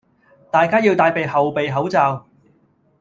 [0.49, 2.25] 大家要帶備後備口罩